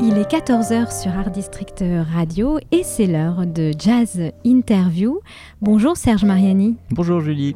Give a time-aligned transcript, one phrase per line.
[0.00, 5.20] Il est 14h sur Art District Radio et c'est l'heure de Jazz Interview.
[5.60, 6.76] Bonjour Serge Mariani.
[6.90, 7.54] Bonjour Julie.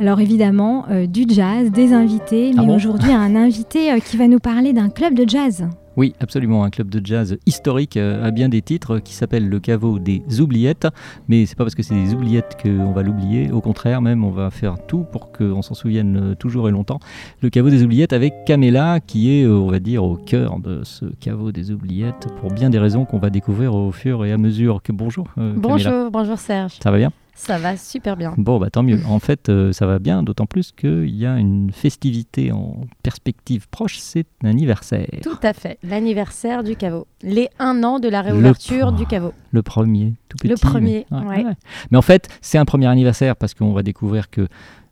[0.00, 4.16] Alors évidemment, euh, du jazz, des invités, Ah mais bon aujourd'hui un invité euh, qui
[4.16, 5.66] va nous parler d'un club de jazz.
[5.98, 9.58] Oui, absolument, un club de jazz historique euh, a bien des titres qui s'appelle le
[9.58, 10.86] caveau des oubliettes,
[11.26, 14.30] mais c'est pas parce que c'est des oubliettes qu'on va l'oublier, au contraire même on
[14.30, 17.00] va faire tout pour qu'on s'en souvienne euh, toujours et longtemps.
[17.42, 20.84] Le caveau des oubliettes avec Camilla qui est, euh, on va dire, au cœur de
[20.84, 24.38] ce caveau des oubliettes pour bien des raisons qu'on va découvrir au fur et à
[24.38, 25.26] mesure que bonjour.
[25.36, 25.90] euh, Camilla.
[25.90, 26.74] Bonjour, bonjour Serge.
[26.80, 27.10] Ça va bien?
[27.38, 28.34] Ça va super bien.
[28.36, 29.00] Bon, bah tant mieux.
[29.06, 33.68] En fait, euh, ça va bien, d'autant plus qu'il y a une festivité en perspective
[33.70, 35.06] proche, c'est l'anniversaire.
[35.22, 37.06] Tout à fait, l'anniversaire du caveau.
[37.22, 39.32] Les un an de la réouverture du caveau.
[39.52, 40.48] Le premier, tout petit.
[40.48, 41.44] Le premier, mais, ouais.
[41.92, 44.48] Mais en fait, c'est un premier anniversaire parce qu'on va découvrir que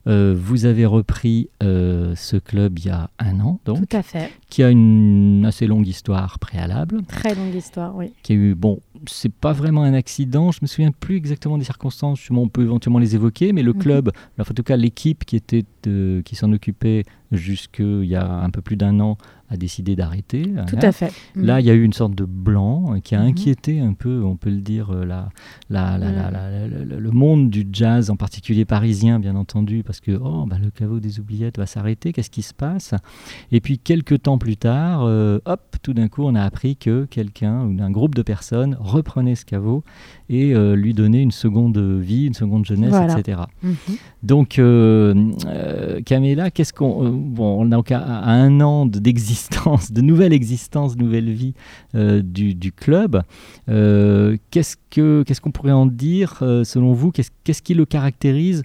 [0.06, 4.02] euh, vous avez repris euh, ce club il y a un an, donc, Tout à
[4.02, 4.30] fait.
[4.50, 8.12] qui a une assez longue histoire préalable, Très longue histoire, oui.
[8.22, 11.64] qui a eu, bon, c'est pas vraiment un accident, je me souviens plus exactement des
[11.64, 13.78] circonstances, on peut éventuellement les évoquer, mais le Mhm.
[13.80, 18.30] club, enfin, en tout cas l'équipe qui était, euh, qui s'en occupait jusqu'il y a
[18.41, 19.18] un peu plus d'un an,
[19.48, 20.44] a décidé d'arrêter.
[20.69, 21.12] Tout à fait.
[21.34, 23.28] Là, il y a eu une sorte de blanc qui a Mhm.
[23.28, 25.28] inquiété un peu, on peut le dire, euh, la,
[25.70, 26.06] la- la-
[26.69, 26.98] Mm.
[26.98, 31.00] le monde du jazz, en particulier parisien, bien entendu, parce que oh, bah, le caveau
[31.00, 32.94] des oubliettes va s'arrêter, qu'est-ce qui se passe?
[33.53, 37.04] Et puis, quelques temps plus tard, euh, hop, tout d'un coup, on a appris que
[37.04, 39.84] quelqu'un ou un groupe de personnes reprenait ce caveau
[40.28, 43.43] et euh, lui donnait une seconde vie, une seconde jeunesse, etc.
[43.62, 43.75] Mhm.
[44.22, 44.59] Donc,
[46.04, 47.10] Caméla, qu'est-ce qu'on.
[47.10, 48.99] bon, on a à, un an de-
[49.91, 51.54] de nouvelle existence, nouvelle vie
[51.94, 53.22] euh, du, club.
[53.69, 57.10] Euh, qu'est-ce que- qu'est-ce qu'on pourrait en dire, euh, selon vous?
[57.12, 58.62] Qu'est-ce qu'est-ce qui le caractérise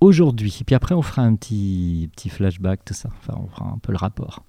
[0.00, 0.56] aujourd'hui?
[0.60, 3.08] Et puis après, on fera un petit, petit flashback, tout ça.
[3.20, 4.42] Enfin, on fera un peu le rapport.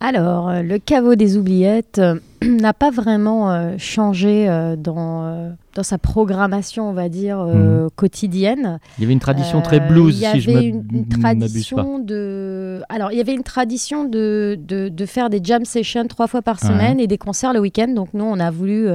[0.00, 5.82] Alors, euh, le caveau des oubliettes euh, n'a pas vraiment euh, changé euh, dans, dans
[5.82, 8.80] sa programmation, on va dire, euh, quotidienne.
[8.98, 11.08] Il y avait une tradition très blues, Il y si je avait m'ab- une, une
[11.08, 12.82] tradition de.
[12.90, 16.42] Alors, il y avait une tradition de, de, de faire des jam sessions trois fois
[16.42, 16.68] par Ouais.
[16.68, 17.88] semaine et des concerts le week-end.
[17.88, 18.88] Donc, nous, on a voulu.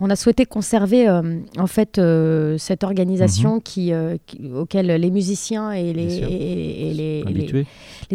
[0.00, 5.10] On a souhaité conserver euh, en fait euh, cette organisation qui, euh, qui- auquelle les
[5.10, 6.28] musiciens et les, Mhm.
[6.30, 7.24] Et, et les,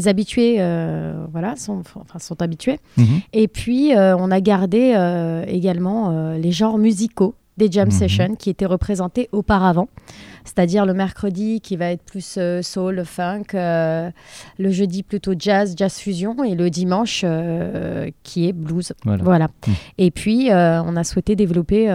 [0.08, 0.56] habitués
[1.32, 2.80] voilà, sont, enfin, sont habitués.
[2.98, 3.06] Mhm.
[3.34, 4.94] Et puis, on a gardé
[5.48, 7.92] également les genres musicaux des jam Mhm.
[7.92, 9.88] sessions qui étaient représentés auparavant.
[10.44, 14.12] C'est-à-dire le mercredi qui va être plus euh, soul, funk, euh,
[14.60, 18.94] le jeudi plutôt jazz, jazz fusion et le dimanche euh, qui est blues.
[19.06, 19.24] Voilà.
[19.24, 19.48] Voilà.
[19.68, 19.74] Mhm.
[19.98, 21.86] Et puis, on a souhaité développer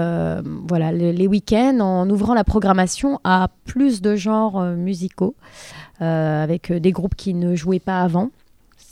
[0.69, 5.35] voilà, le- les week-ends en ouvrant la programmation à plus de genres musicaux,
[6.01, 8.31] avec des groupes qui ne jouaient pas avant.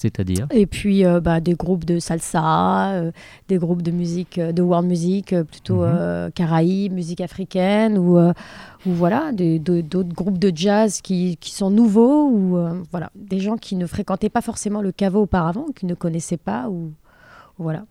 [0.01, 3.11] C'est-à-dire Et puis euh, bah, des groupes de salsa, euh,
[3.49, 5.91] des groupes de musique, euh, de world music, plutôt Mhm.
[5.93, 8.31] euh, caraïbe, musique africaine, ou, ou
[8.93, 12.57] voilà, d'autres groupes de jazz qui, qui sont nouveaux, ou
[12.93, 16.69] voilà, des gens qui ne fréquentaient pas forcément le caveau auparavant, qui ne connaissaient pas,
[16.69, 16.93] ou
[17.59, 17.85] voilà.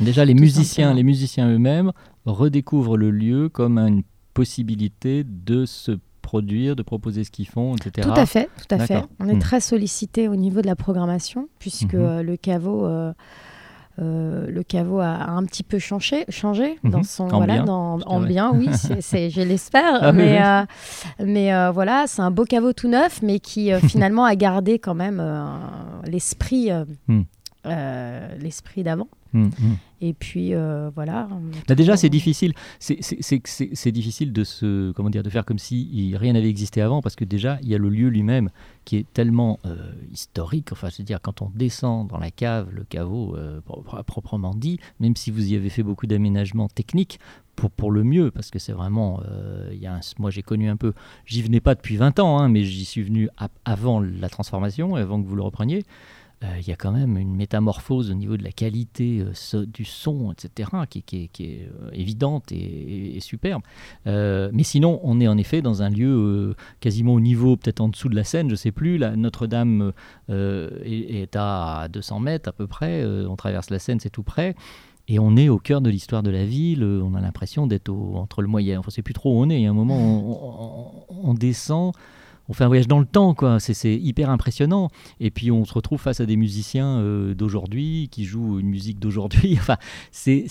[0.00, 0.96] Déjà, les Tout musiciens, simplement.
[0.96, 1.92] les musiciens eux-mêmes
[2.26, 4.02] redécouvrent le lieu comme une
[4.34, 8.08] possibilité de se produire, de proposer ce qu'ils font, etc.
[8.08, 9.00] Tout à fait, tout à fait.
[9.20, 9.38] On est Mhm.
[9.48, 12.00] très sollicité au niveau de la programmation, puisque Mhm.
[12.00, 12.84] euh, le caveau.
[12.86, 13.12] euh,
[14.00, 16.90] euh, le caveau a, a un petit peu changé, changé Mhm.
[16.90, 18.68] dans son En voilà bien, dans, en bien oui
[19.00, 20.42] c'est, je l'espère Ah mais oui.
[20.44, 24.80] euh, mais euh, voilà c'est un beau caveau tout neuf mais qui finalement a gardé
[24.80, 25.22] quand même
[26.06, 26.70] l'esprit
[27.06, 27.22] Hmm.
[28.42, 29.50] l'esprit d'avant Mm, mm.
[30.08, 31.28] Et puis euh, voilà
[31.68, 32.52] Bah déjà, c'est difficile.
[32.78, 37.16] C'est- difficile de se, comment dire, de faire comme si rien n'avait existé avant, parce
[37.16, 38.50] que déjà, il y a le lieu lui-même
[38.84, 39.76] qui est tellement euh,
[40.12, 40.72] historique.
[40.72, 44.02] Enfin, je veux dire, quand on descend dans la cave, le caveau euh, pro- pro-
[44.02, 47.18] proprement dit, même si vous y avez fait beaucoup d'aménagements techniques.
[47.56, 49.20] Pour, pour le mieux, parce que c'est vraiment.
[49.28, 50.92] euh, y a un- moi, j'ai connu un peu.
[51.24, 53.28] J'y venais pas depuis 20 ans, hein, mais j'y suis venu
[53.64, 55.84] avant la transformation, avant que vous le repreniez.
[56.44, 59.84] Euh, il y a quand même une métamorphose au niveau de la qualité euh, du
[59.84, 61.02] son, etc., qui,
[61.40, 63.62] est- euh, évidente et, superbe.
[64.06, 68.08] Mais sinon, on est en effet dans un lieu quasiment au niveau, peut-être en dessous
[68.08, 68.98] de la scène, je sais plus.
[68.98, 69.92] Notre-Dame
[70.28, 73.04] est, à 200 mètres à peu près.
[73.04, 74.54] on traverse la Seine, c'est tout près.
[75.06, 76.82] Et on est au cœur de l'histoire de la ville.
[76.84, 78.78] On a l'impression d'être entre le moyen.
[78.80, 79.56] Enfin, c'est plus trop où on est.
[79.56, 81.92] Il y a un moment, on- on descend.
[82.48, 83.58] On fait un voyage dans le temps, quoi.
[83.58, 84.90] C'est- hyper impressionnant.
[85.20, 88.98] Et puis on se retrouve face à des musiciens euh, d'aujourd'hui qui jouent une musique
[88.98, 89.56] d'aujourd'hui.
[89.60, 89.76] Enfin,
[90.12, 90.46] c'est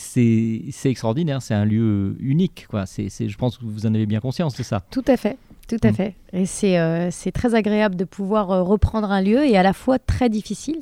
[0.86, 1.42] extraordinaire.
[1.42, 2.86] C'est un lieu unique, quoi.
[2.86, 4.82] C'est je pense que vous en avez bien conscience de ça.
[4.90, 5.38] Tout à fait,
[5.68, 5.94] tout à Mm.
[5.94, 6.16] fait.
[6.34, 9.74] Et c'est euh, c'est très agréable de pouvoir euh, reprendre un lieu et à la
[9.74, 10.82] fois très difficile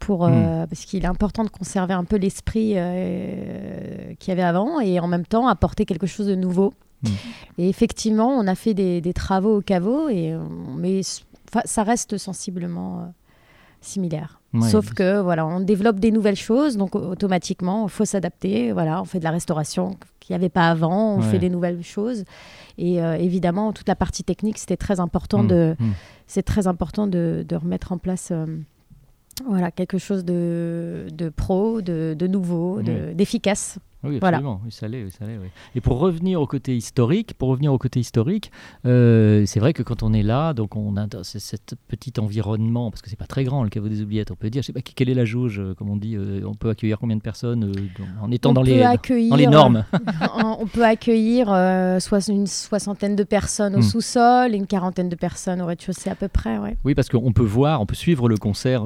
[0.00, 2.74] pour euh, parce qu'il est important de conserver un peu l'esprit
[4.18, 6.72] qu'il y avait avant et en même temps apporter quelque chose de nouveau.
[7.58, 10.34] Et effectivement, on a fait des, des travaux au caveau et
[10.76, 11.00] mais
[11.64, 13.04] ça reste sensiblement euh,
[13.80, 14.40] similaire.
[14.52, 18.72] Ouais, Sauf que voilà, on développe des nouvelles choses, donc au- automatiquement, il faut s'adapter.
[18.72, 21.26] Voilà, on fait de la restauration qu'il n'y avait pas avant, on Ouais.
[21.30, 22.24] fait des nouvelles choses.
[22.78, 25.90] Et euh, évidemment, toute la partie technique, c'était très important Mm, de, mm.
[26.26, 28.28] c'est très important de, de remettre en place.
[28.32, 28.46] euh,
[29.46, 33.14] voilà, quelque chose de, de pro, de, de nouveau, de-
[34.02, 34.38] Oui, Voilà.
[34.38, 34.60] absolument.
[34.64, 35.48] Oui, ça l'est, oui, ça l'est, oui.
[35.74, 38.50] Et pour revenir au côté historique, pour revenir au côté historique,
[38.86, 43.02] euh, c'est vrai que quand on est là, donc on a cet petit environnement, parce
[43.02, 44.80] que c'est pas très grand le caveau des oubliettes, on peut dire, je sais pas
[44.80, 47.64] quelle est la jauge, euh, comme on dit, euh, on peut accueillir combien de personnes
[47.64, 49.84] euh, dans- en étant On dans les, accueillir, dans les normes.
[50.60, 51.46] On peut accueillir
[52.00, 53.82] soix- une soixantaine de personnes au Mm.
[53.82, 56.58] sous-sol et une quarantaine de personnes au rez-de-chaussée à peu près.
[56.58, 56.76] Ouais.
[56.84, 58.84] Oui, parce qu'on peut voir, on peut suivre le concert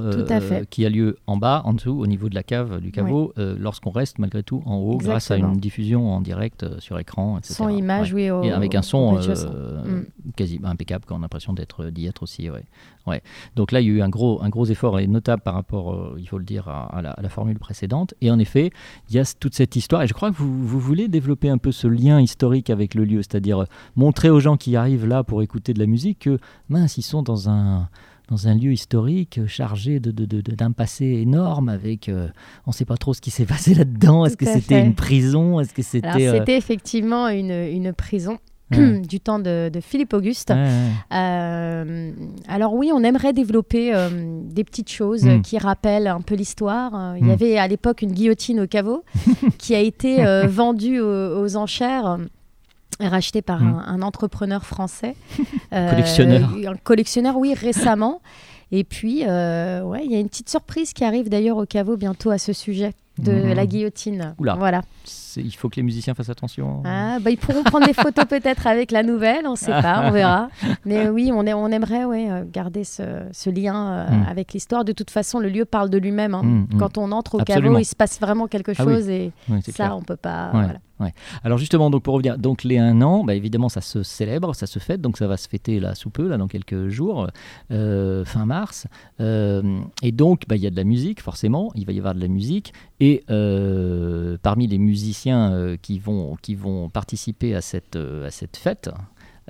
[0.70, 3.90] qui a lieu en bas, en dessous, au niveau de la cave du caveau, lorsqu'on
[3.90, 7.54] reste malgré tout en haut, grâce à une diffusion en direct euh, sur écran, etc.
[7.54, 8.30] Sans image, Ouais.
[8.30, 8.30] oui.
[8.30, 10.04] Au, Et avec un son euh, Mm.
[10.36, 12.48] quasi impeccable, qu'on a l'impression d'être d'y être aussi.
[12.50, 12.64] Ouais.
[13.06, 13.22] Ouais.
[13.56, 15.92] Donc là, il y a eu un gros, un gros effort et notable par rapport,
[15.92, 18.14] euh, il faut le dire, à, à la, à la formule précédente.
[18.22, 18.70] Et en effet,
[19.10, 20.02] il y a toute cette histoire.
[20.02, 23.04] Et je crois que vous, vous voulez développer un peu ce lien historique avec le
[23.04, 23.66] lieu, c'est-à-dire euh,
[23.96, 27.22] montrer aux gens qui arrivent là pour écouter de la musique que, mince, ils sont
[27.22, 27.88] dans un
[28.28, 32.28] dans un lieu historique euh, chargé de, de- de- de- d'un passé énorme avec euh,
[32.66, 35.60] on ne sait pas trop ce qui s'est passé là-dedans est-ce que c'était une prison?
[35.60, 38.38] Est-ce que c'était euh, c'était effectivement une, une prison
[38.70, 38.98] Ouais.
[39.06, 40.48] du temps de, de Philippe Auguste.
[40.48, 41.18] ouais, ouais.
[41.18, 42.12] Euh,
[42.48, 44.08] alors oui, on aimerait développer euh,
[44.42, 45.28] des petites choses Mm.
[45.28, 47.14] euh, qui rappellent un peu l'histoire.
[47.20, 49.04] Il y avait à l'époque une guillotine au caveau
[49.58, 52.18] qui a été euh, vendue aux, aux enchères.
[53.00, 53.82] Et rachetée par Mm.
[53.86, 55.14] un, un entrepreneur français.
[55.72, 56.50] Euh, Collectionneur.
[56.68, 58.20] Un collectionneur, oui, récemment.
[58.70, 61.96] Et puis, euh, ouais, il y a une petite surprise qui arrive d'ailleurs au caveau
[61.96, 63.52] bientôt à ce sujet de Mhm.
[63.54, 64.34] la guillotine.
[64.38, 64.54] Oula.
[64.54, 64.82] Voilà.
[65.36, 68.66] Il faut que les musiciens fassent attention Ah, bah, ils pourront prendre des photos peut-être
[68.66, 70.48] avec la nouvelle, on ne sait pas, on verra.
[70.84, 73.02] Mais euh, oui, on, est- on aimerait ouais, euh, garder ce,
[73.32, 74.26] ce lien euh, Mm.
[74.28, 74.84] avec l'histoire.
[74.84, 76.34] De toute façon, le lieu parle de lui-même.
[76.34, 76.42] hein.
[76.42, 76.78] Mm, mm.
[76.78, 77.68] Quand on entre au Absolument.
[77.72, 78.94] caveau, il se passe vraiment quelque Ah oui.
[78.94, 79.32] chose et
[79.62, 79.96] ça, clair.
[79.96, 80.46] on peut pas.
[80.52, 80.78] Ouais, voilà.
[81.00, 81.14] ouais.
[81.42, 84.66] Alors justement, donc pour revenir, donc les un an, bah, évidemment ça se célèbre, ça
[84.66, 87.28] se fête, donc ça va se fêter là sous peu, là dans quelques jours,
[87.70, 88.86] euh, fin mars.
[89.20, 92.14] Euh, et donc bah, il y a de la musique forcément, il va y avoir
[92.14, 92.72] de la musique.
[93.00, 98.30] Et euh, parmi les musiciens euh, qui vont qui vont participer à cette euh, à
[98.30, 98.90] cette fête.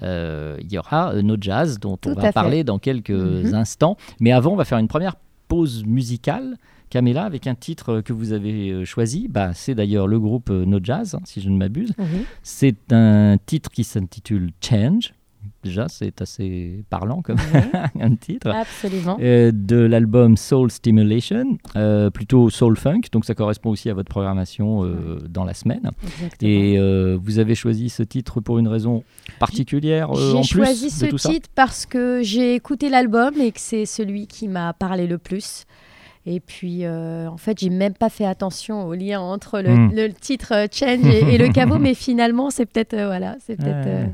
[0.03, 2.33] euh, il y aura No Jazz dont on Tout va fait.
[2.33, 3.55] parler dans quelques Mhm.
[3.55, 3.97] instants.
[4.21, 5.15] Mais avant, on va faire une première
[5.49, 6.57] pause musicale
[6.91, 9.27] Camilla, avec un titre que vous avez choisi.
[9.29, 11.93] Bah, c'est d'ailleurs le groupe No Jazz, hein, si je ne m'abuse.
[11.99, 12.25] Oui.
[12.45, 15.13] C'est un titre qui s'intitule Change.
[15.65, 17.39] Déjà, c'est assez parlant comme
[18.01, 18.49] un titre.
[18.49, 19.17] Absolument.
[19.21, 24.09] Euh, de l'album Soul Stimulation, euh, plutôt soul funk, donc ça correspond aussi à votre
[24.11, 25.91] programmation euh, dans la semaine.
[26.03, 26.51] Exactement.
[26.51, 26.79] Et
[27.17, 29.03] vous avez choisi ce titre pour une raison
[29.39, 33.87] particulière en J'ai choisi ce tout titre parce que j'ai écouté l'album et que c'est
[33.87, 35.65] celui qui m'a parlé le plus.
[36.27, 39.93] Et puis, euh, en fait, j'ai même pas fait attention au lien entre le, Mm.
[39.95, 43.85] le titre Change et, et le caveau, mais finalement, c'est peut-être euh, voilà, c'est peut-être,
[43.87, 44.05] Ouais.
[44.05, 44.07] euh,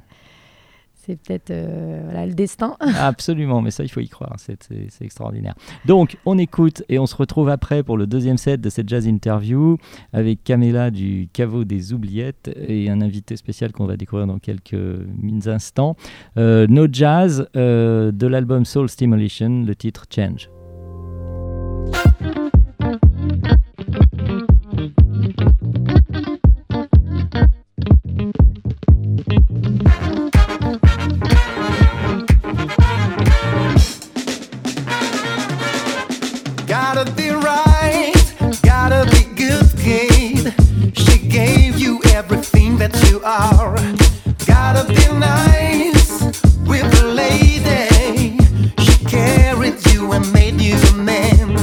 [1.06, 2.76] c'est peut-être euh, voilà le destin.
[2.98, 5.54] Absolument, mais ça, il faut y croire, c'est c'est- c'est extraordinaire.
[5.86, 9.06] Donc, on écoute et on se retrouve après pour le deuxième set de cette jazz
[9.06, 9.76] interview
[10.12, 14.76] avec Camilla du Caveau des Oubliettes et un invité spécial qu'on va découvrir dans quelques
[15.46, 15.96] instants.
[16.36, 20.48] Euh, no Jazz euh, de l'album Soul Stimulation, le titre Change.
[42.32, 43.74] everything that you are.
[44.46, 46.22] Gotta be nice
[46.64, 48.38] with the lady.
[48.78, 51.54] She carried you and made you a man.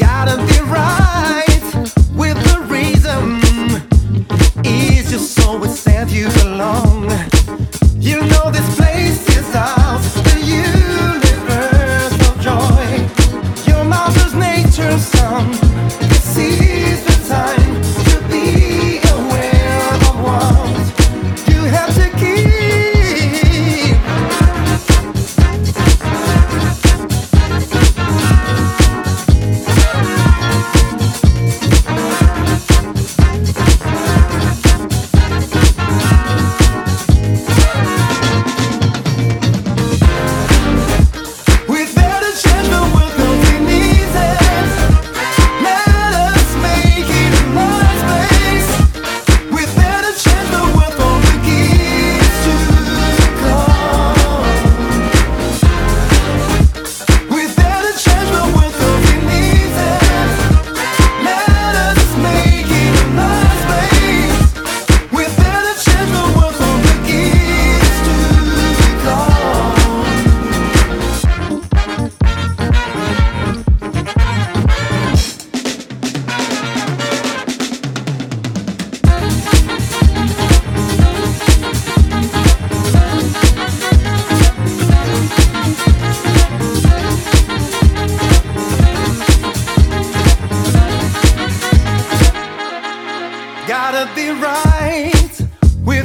[0.00, 1.62] Gotta be right
[2.16, 3.40] with the reason.
[4.64, 6.91] Is your soul we sent you alone?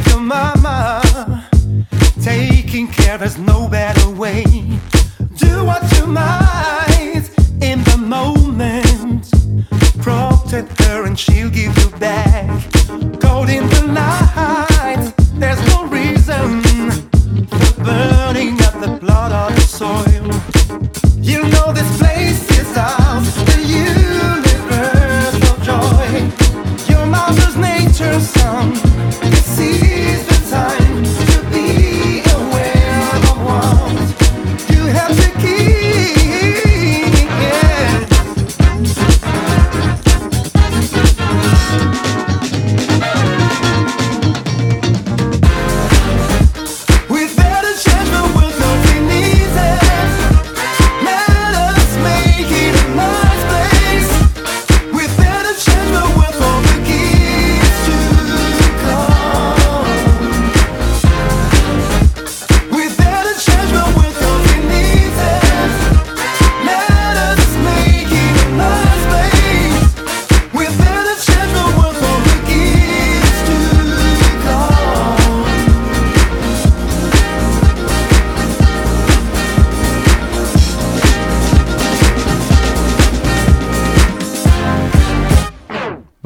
[0.08, 1.50] Your mama.
[2.22, 3.97] Taking care, there's no better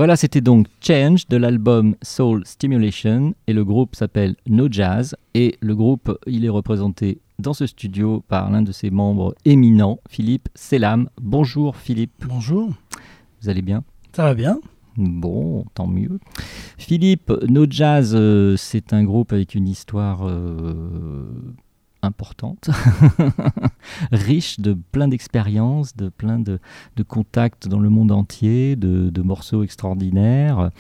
[0.02, 5.60] Voilà, c'était donc Change de l'album Soul Stimulation et le groupe s'appelle No Jazz et
[5.62, 10.50] le groupe il est représenté dans ce studio par l'un de ses membres éminents, Philippe
[10.56, 11.08] Selam.
[11.22, 12.26] Bonjour Philippe.
[12.28, 12.72] Bonjour.
[13.44, 13.84] Vous allez bien?
[14.12, 14.60] Ça va bien
[14.98, 16.20] Bon, tant mieux.
[16.80, 21.28] Philippe, No Jazz, euh, c'est un groupe avec une histoire euh,
[22.04, 22.70] importante,
[24.12, 26.60] riche de plein d'expériences, de plein de,
[27.08, 30.72] contacts dans le monde entier, de, morceaux extraordinaires.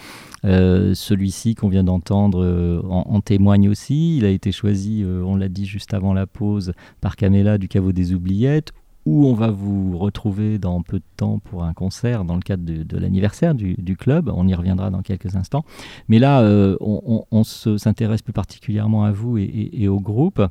[0.46, 4.18] Euh, Celui-ci qu'on vient d'entendre euh, en, témoigne aussi.
[4.18, 7.68] Il a été choisi, euh, on l'a dit juste avant la pause, par Camilla du
[7.68, 8.72] Caveau des Oubliettes,
[9.06, 12.64] où on va vous retrouver dans peu de temps pour un concert dans le cadre
[12.64, 14.32] de, de l'anniversaire du, du club.
[14.34, 15.66] On y reviendra dans quelques instants.
[16.08, 19.88] Mais là, euh, on, on- on se- s'intéresse plus particulièrement à vous et, et- et
[19.88, 20.42] au groupe.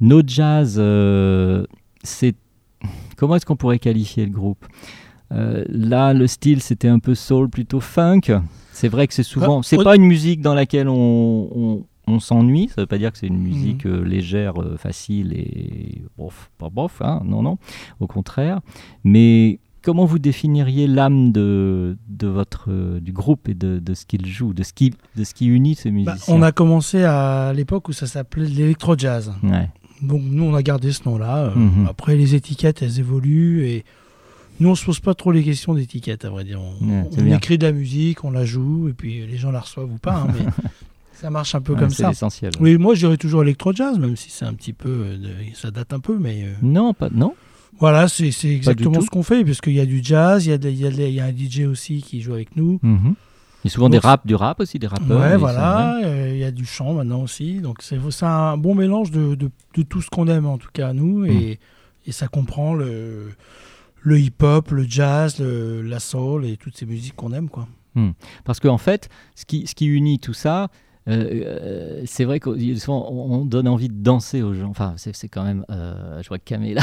[0.00, 1.64] No Jazz, euh,
[2.02, 2.34] c'est...
[3.16, 4.64] Comment est-ce qu'on pourrait qualifier le groupe?
[5.32, 8.22] Euh, Là, le style, c'était un peu soul, plutôt funk.
[8.72, 9.62] C'est vrai que c'est souvent...
[9.62, 11.84] C'est pas une musique dans laquelle on...
[12.16, 16.02] on- s'ennuie, ça veut pas dire que c'est une musique euh, légère, euh, facile et
[16.18, 17.58] bof, pas bof, hein, non, non,
[18.00, 18.60] au contraire.
[19.04, 24.06] Mais comment vous définiriez l'âme de, de votre, euh, du groupe et de, de ce
[24.06, 26.34] qu'il joue, de ce qui, de ce qui unit ces Bah, musiciens?
[26.34, 29.32] On a commencé à l'époque où ça s'appelait l'électro-jazz.
[29.42, 29.68] Ouais.
[30.02, 31.36] Donc nous, on a gardé ce nom-là.
[31.46, 31.86] Euh, Mhm.
[31.88, 33.84] Après, les étiquettes, elles évoluent et
[34.60, 36.60] nous, on se pose pas trop les questions d'étiquettes, à vrai dire.
[36.60, 39.92] On, Ouais, écrit de la musique, on la joue et puis les gens la reçoivent
[39.92, 40.14] ou pas.
[40.14, 40.44] hein, mais
[41.22, 42.08] ça marche un peu Ouais, comme c'est ça.
[42.08, 42.52] l'essentiel.
[42.60, 45.70] Oui, moi, je dirais toujours électro-jazz, même si c'est un petit peu, euh, de- ça
[45.70, 46.42] date un peu, mais.
[46.44, 47.34] euh, Non, pas, non.
[47.78, 50.52] Voilà, c'est c'est exactement ce qu'on fait, parce qu'il y a du jazz, il y,
[50.52, 52.54] a de- il y, a de- il y a un DJ aussi qui joue avec
[52.56, 52.78] nous.
[52.82, 53.14] Mhm.
[53.64, 55.20] Il y a souvent Donc, des rap, du rap aussi, des rappeurs.
[55.20, 57.60] Ouais, voilà, euh, il y a du chant maintenant aussi.
[57.60, 59.50] Donc c'est c'est un bon mélange de, de-
[59.84, 61.24] tout ce qu'on aime, en tout cas, nous.
[61.24, 61.60] Et,
[62.06, 63.28] et ça comprend le,
[64.02, 67.68] le hip-hop, le jazz, le- la soul et toutes ces musiques qu'on aime, quoi.
[67.94, 68.10] Hmm.
[68.44, 70.68] Parce qu'en fait, ce qui, ce qui unit tout ça,
[71.08, 71.12] euh,
[71.44, 74.68] euh, c'est vrai qu'on souvent, on on donne envie de danser aux gens.
[74.70, 75.64] Enfin, c'est quand même.
[75.70, 76.80] euh, je vois que Camilla,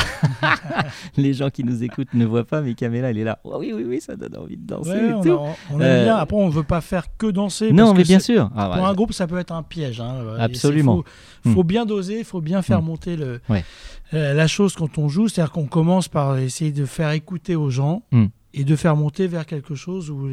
[1.17, 3.39] les gens qui nous écoutent ne voient pas, mais Camilla, elle est là.
[3.43, 4.89] Oh, oui, oui, oui, ça donne envie de danser.
[4.91, 5.31] Ouais, et on, tout.
[5.31, 6.15] a- on aime Euh, bien.
[6.17, 7.71] Après, on veut pas faire que danser.
[7.71, 8.49] Non, parce mais que bien sûr.
[8.55, 8.89] Ah, pour ouais.
[8.89, 10.01] un groupe, ça peut être un piège.
[10.01, 10.15] hein.
[10.37, 11.03] Absolument.
[11.45, 11.67] Il faut, faut Hmm.
[11.67, 12.85] bien doser, il faut bien faire Hmm.
[12.85, 13.63] monter le, Ouais.
[14.11, 15.27] la chose quand on joue.
[15.27, 18.25] C'est-à-dire qu'on commence par essayer de faire écouter aux gens Hmm.
[18.53, 20.27] et de faire monter vers quelque chose où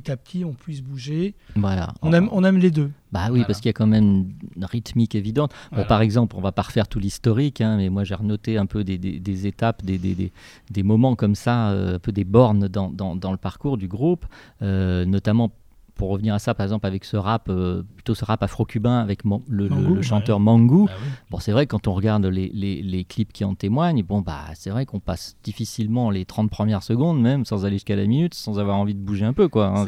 [0.00, 1.34] petit à petit on puisse bouger.
[1.54, 1.94] Voilà.
[2.02, 2.90] On aime, on aime les deux.
[3.12, 3.44] Bah oui, Voilà.
[3.46, 4.26] parce qu'il y a quand même
[4.56, 5.52] une rythmique évidente.
[5.72, 8.66] Bon, par exemple, on va pas refaire tout l'historique, hein, mais moi j'ai renoté un
[8.66, 10.32] peu des, des- des étapes, des, des- des-
[10.70, 13.88] des moments comme ça, euh, un peu des bornes dans, dans- dans le parcours du
[13.88, 14.26] groupe,
[14.62, 15.50] euh, notamment
[15.96, 19.24] pour revenir à ça, par exemple, avec ce rap, euh, plutôt ce rap afro-cubain avec
[19.24, 20.44] le, le- Mangou, le chanteur ouais.
[20.44, 20.86] Mangou.
[20.86, 21.08] Bah oui.
[21.30, 24.44] Bon, c'est vrai quand on regarde les, les- les clips qui en témoignent, bon, bah,
[24.54, 28.34] c'est vrai qu'on passe difficilement les 30 premières secondes, même sans aller jusqu'à la minute,
[28.34, 29.66] sans avoir envie de bouger un peu, quoi.
[29.68, 29.84] hein.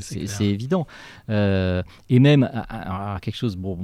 [0.00, 0.86] C'est ouais, évident.
[1.30, 3.78] Euh, et même, à quelque chose, bon,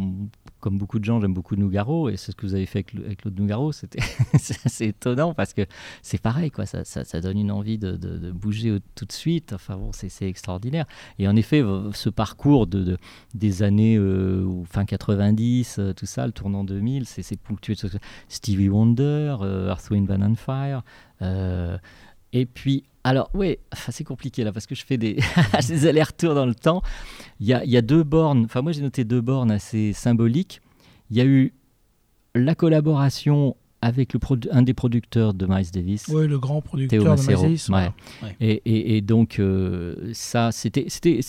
[0.61, 2.95] comme beaucoup de gens, j'aime beaucoup Nougaro, et c'est ce que vous avez fait avec,
[3.05, 4.01] avec l'autre Nougaro, c'était
[4.65, 5.63] assez étonnant parce que
[6.03, 7.97] c'est pareil, quoi, ça, ça- donne une envie de,
[8.33, 9.53] bouger tout de suite.
[9.53, 10.87] Enfin bon, c'est extraordinaire.
[11.19, 11.63] Et en effet,
[11.93, 12.99] ce parcours de, de-
[13.35, 17.91] des années euh, fin 90, euh, tout ça, le tournant 2000, c'est ponctué de
[18.29, 20.83] Stevie Wonder, euh, Earth, Wind, Van and Fire.
[21.23, 21.77] euh,
[22.33, 23.57] et puis, alors, oui,
[23.91, 25.19] c'est compliqué là parce que je fais des,
[25.69, 26.83] des allers-retours dans le temps.
[27.41, 29.93] Il y a, il y a deux bornes, enfin moi j'ai noté deux bornes assez
[29.93, 30.61] symboliques.
[31.11, 31.53] Il y a eu
[32.35, 34.21] la collaboration avec le
[34.53, 36.07] un des producteurs de Miles Davis.
[36.09, 37.91] Ouais, le grand producteur Théo de Miles Davis, ouais.
[38.23, 38.37] Ouais.
[38.41, 41.21] Et, et- et donc, euh, ça, c'était, c'était,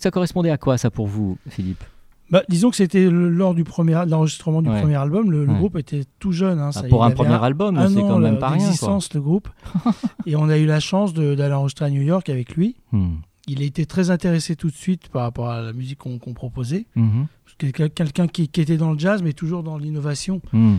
[0.00, 1.84] ça correspondait à quoi, ça, pour vous, Philippe?
[2.30, 4.80] Bah, disons que c'était lors du premier de l'enregistrement du Ouais.
[4.80, 5.30] premier album.
[5.32, 5.58] Le, le Ouais.
[5.58, 6.60] groupe était tout jeune.
[6.60, 8.70] hein, Ah, pour un premier album, c'est an, quand même pas rien,
[9.14, 9.48] le groupe.
[10.26, 12.76] et on a eu la chance d'aller enregistrer à New York avec lui.
[12.92, 13.16] Hmm.
[13.52, 16.86] Il a été très intéressé tout de suite par rapport à la musique qu'on proposait.
[16.96, 17.26] Mhm.
[17.58, 20.40] Quel- Quelqu'un qui, qui était dans le jazz, mais toujours dans l'innovation.
[20.52, 20.76] Hmm.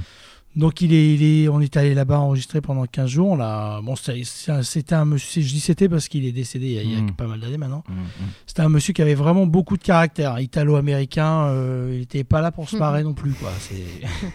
[0.57, 3.37] Donc il est, il est, on est allé là-bas enregistrer pendant 15 jours.
[3.37, 6.81] L'a- bon, c'était un- monsieur, je dis c'était parce qu'il est décédé il y a,
[6.83, 7.11] il y a Mm.
[7.11, 7.83] pas mal d'années maintenant.
[7.87, 7.93] Mm.
[8.47, 11.45] C'était un monsieur qui avait vraiment beaucoup de caractère, italo-américain.
[11.45, 13.49] euh, il n'était pas là pour se marrer non plus, quoi.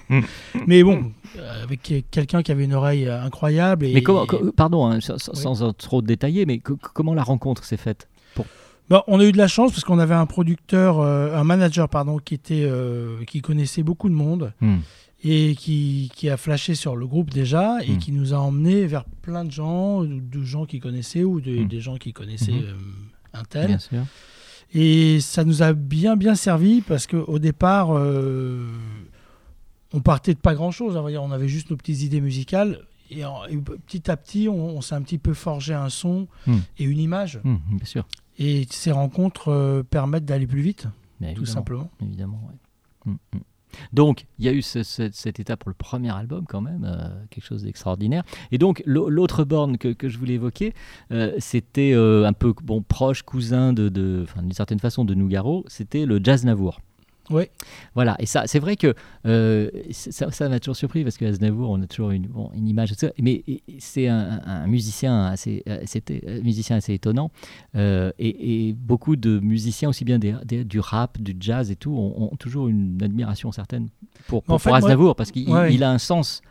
[0.66, 3.84] Mais bon, euh, avec quelqu'un qui avait une oreille euh, incroyable.
[3.87, 5.56] Et, Mais comment, co- pardon, hein, sans, sans- Oui.
[5.58, 8.08] sans trop détailler, mais co- comment la rencontre s'est faite?
[8.88, 11.88] Bon, on a eu de la chance parce qu'on avait un producteur, euh, un manager,
[11.88, 14.77] pardon, qui était, euh, qui connaissait beaucoup de monde Hmm.
[15.25, 17.99] et qui, qui a flashé sur le groupe déjà et Mm.
[17.99, 21.62] qui nous a emmenés vers plein de gens, de, de gens qui connaissaient ou de-
[21.64, 21.68] Mm.
[21.68, 22.75] des gens qui connaissaient euh,
[23.35, 23.66] un tel.
[23.68, 24.03] Bien sûr.
[24.72, 28.68] Et ça nous a bien bien servi parce qu'au départ, euh,
[29.92, 30.96] on partait de pas grand-chose.
[30.96, 32.81] hein, on avait juste nos petites idées musicales.
[33.11, 36.29] Et, en- et petit à petit, on, on s'est un petit peu forgé un son
[36.46, 36.59] Hmm.
[36.79, 37.40] et une image.
[37.42, 38.07] Hmm, bien sûr.
[38.38, 40.87] Et ces rencontres euh, permettent d'aller plus vite,
[41.35, 41.90] tout simplement.
[42.03, 43.12] Évidemment, ouais.
[43.12, 43.40] Hmm, hmm.
[43.92, 46.85] Donc, il y a eu ce- ce- cette étape pour le premier album quand même,
[46.88, 48.22] euh, quelque chose d'extraordinaire.
[48.53, 50.72] Et donc, l'au- l'autre borne que, que je voulais évoquer,
[51.12, 56.07] euh, c'était euh, un peu bon, proche, cousin de, d'une certaine façon de Nougaro, c'était
[56.07, 56.81] le jazz Navour.
[57.30, 57.44] Oui.
[57.94, 58.94] Voilà, et ça, c'est vrai que
[59.26, 62.68] euh, ça, ça m'a toujours surpris parce que Aznavour, on a toujours une, bon, une
[62.68, 63.42] image, de ça, mais
[63.78, 67.30] c'est un, un musicien assez, euh, c'était musicien assez étonnant,
[67.74, 71.76] euh, et, et beaucoup de musiciens, aussi bien des- des- du rap, du jazz et
[71.76, 73.88] tout, ont, ont toujours une admiration certaine
[74.28, 75.74] pour, pour, En fait, pour moi- Aznavour parce qu'il Ouais.
[75.74, 76.42] il a un sens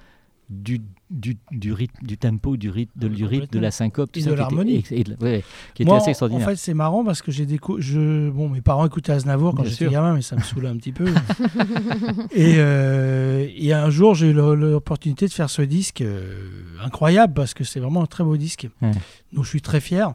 [0.49, 4.19] du, du, du rythme, du tempo, du rythme, de, du rythme, de la syncope, tout
[4.19, 4.83] Et ça, de qui était- l'harmonie.
[4.91, 6.45] et de- ouais, qui était Moi, assez extraordinaire.
[6.47, 7.47] En fait, c'est marrant parce que j'ai
[7.79, 10.91] je bon, mes parents écoutaient Aznavour quand j'étais gamin, mais ça me saoulait un petit
[10.91, 11.05] peu.
[12.31, 16.49] et, euh, et un jour, j'ai eu l'opportunité de faire ce disque euh,
[16.83, 18.67] incroyable parce que c'est vraiment un très beau disque.
[18.81, 18.91] Ouais.
[19.33, 20.13] Donc, je suis très fier.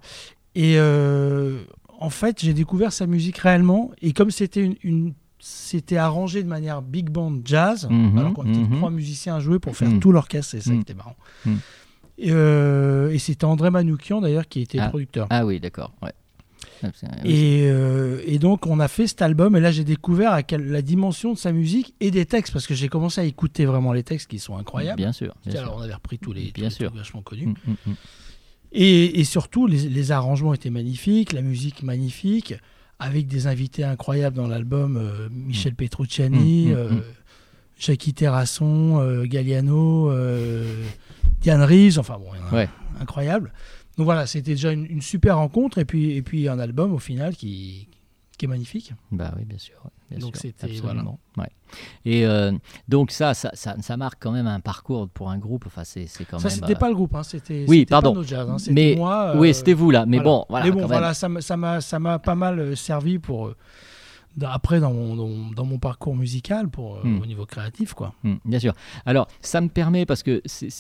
[0.55, 1.63] Et euh,
[1.99, 3.91] en fait, j'ai découvert sa musique réellement.
[4.03, 8.47] Et comme c'était une, une- c'était arrangé de manière big band jazz, Mhm, alors qu'on
[8.49, 8.77] était mhm.
[8.77, 10.01] trois musiciens à jouer pour faire Mhm.
[10.01, 11.17] tout l'orchestre, c'est ça qui était marrant.
[12.19, 14.89] Et, euh, et c'était André Manoukian d'ailleurs qui était Ah.
[14.91, 15.27] producteur.
[15.31, 15.93] Ah oui, d'accord.
[16.03, 16.13] Ouais.
[16.83, 16.89] Ah,
[17.25, 20.71] Et, euh, et donc on a fait cet album et là j'ai découvert à quelle-
[20.71, 23.93] la dimension de sa musique et des textes parce que j'ai commencé à écouter vraiment
[23.93, 24.97] les textes qui sont incroyables.
[24.97, 25.35] Bien sûr.
[25.45, 25.81] bien Alors sûr.
[25.81, 26.87] on avait repris tous les, tous Bien les sûr.
[26.89, 27.49] trucs vachement connus.
[27.49, 27.95] Mm, mm, mm.
[28.73, 32.55] Et, et surtout les, les arrangements étaient magnifiques, la musique magnifique,
[33.01, 37.03] avec des invités incroyables dans l'album, euh, Michel Petrucciani, Mm, mm, euh, mm.
[37.79, 40.85] Jackie Terrasson, euh, Galliano, euh,
[41.41, 42.69] Diane Reeves, enfin bon, Ouais.
[43.01, 43.53] incroyable.
[43.97, 46.99] Donc voilà, c'était déjà une, une super rencontre et puis, et puis un album au
[46.99, 47.89] final qui,
[48.39, 48.93] qui est magnifique.
[49.11, 49.75] Bah oui, bien sûr.
[49.85, 51.49] ouais, bien Donc c'était- absolument, ouais.
[52.05, 52.53] Et euh,
[52.89, 55.65] donc ça, ça, ça, ça marque quand même un parcours pour un groupe.
[55.67, 56.57] Enfin, c'est, quand Ça, même.
[56.59, 58.15] c'était euh, pas le groupe, hein, c'était Oui, pas pardon.
[58.15, 59.35] nos jazz, hein, mais moi.
[59.37, 60.05] oui, euh, c'était vous là.
[60.07, 60.31] Mais voilà.
[60.31, 60.65] bon, voilà.
[60.67, 61.15] Mais bon, voilà, même.
[61.15, 63.57] ça m'a- ça m'a ça pas mal euh, servi pour euh,
[64.43, 67.21] après dans mon, dans, dans mon parcours musical pour euh, Hmm.
[67.23, 68.15] au niveau créatif quoi.
[68.23, 68.75] Hmm, bien sûr.
[69.07, 70.71] Alors, ça me permet, parce que c'est,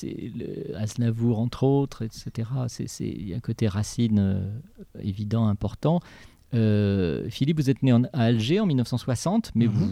[0.77, 2.49] Aznavour, entre autres, etc.,
[3.01, 4.51] il y a un côté racine euh,
[5.01, 6.01] évident, important.
[6.55, 9.73] Euh, Philippe, vous êtes né en- à Alger en 1960, mais Mhm.
[9.73, 9.89] vous,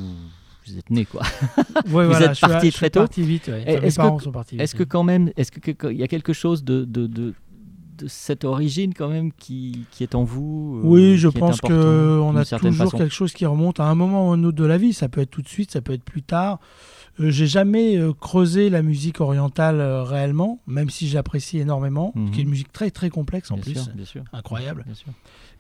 [0.67, 1.23] vous êtes né, quoi.
[1.87, 3.01] Ouais, vous voilà, êtes je suis- parti je suis très tôt.
[3.01, 3.65] parti vite, ouais.
[3.65, 6.09] Mes Est-ce parents que, sont partis est-ce vite, que quand même, est-ce que- y a
[6.09, 7.35] quelque chose de, de, de,
[7.99, 11.69] de cette origine quand même qui, qui est en vous euh, Oui, je pense important,
[11.69, 14.43] que on d'une a toujours façon quelque chose qui remonte à un moment ou un
[14.45, 14.93] autre de la vie.
[14.93, 16.59] Ça peut être tout de suite, ça peut être plus tard.
[17.21, 22.31] Euh, j'ai jamais euh, creusé la musique orientale euh, réellement, même si j'apprécie énormément, Mhm.
[22.31, 24.25] qui est une musique très très complexe en Bien plus, sûr, bien sûr.
[24.33, 24.85] incroyable.
[24.87, 25.09] Bien sûr.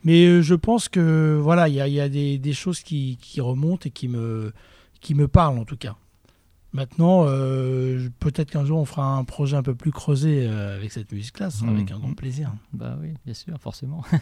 [0.05, 3.19] Mais je pense que voilà, il y a, il y a des, des choses qui,
[3.21, 4.53] qui remontent et qui me,
[5.01, 5.97] qui me parlent en tout cas.
[6.73, 10.93] Maintenant, euh, peut-être qu'un jour on fera un projet un peu plus creusé euh, avec
[10.93, 12.53] cette musique-là, avec un grand plaisir.
[12.75, 14.03] Bah oui, bien sûr, forcément.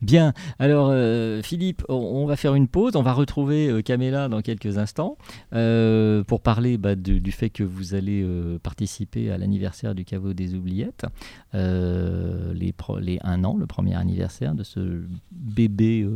[0.00, 4.28] Bien, alors euh, Philippe, on, on va faire une pause, on va retrouver euh, Camilla
[4.28, 5.16] dans quelques instants
[5.54, 8.24] euh, pour parler bah, de- du fait que vous allez
[8.62, 11.06] participer à l'anniversaire du caveau des oubliettes,
[11.52, 16.06] les, pro- les un an, le premier anniversaire de ce bébé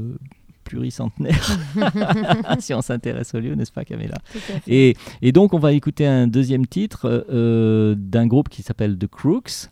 [0.70, 1.58] pluricentenaire,
[2.60, 4.18] si on s'intéresse au lieu, n'est-ce pas Camilla?
[4.68, 9.08] Et, et donc, on va écouter un deuxième titre euh, d'un groupe qui s'appelle The
[9.08, 9.68] Crooks.